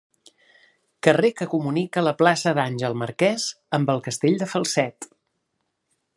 [1.07, 3.47] Carrer que comunica la plaça d'Àngel Marquès
[3.81, 5.11] amb el castell de Falset.